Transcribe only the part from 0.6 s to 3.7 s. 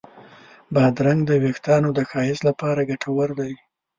بادرنګ د وېښتانو د ښایست لپاره ګټور دی.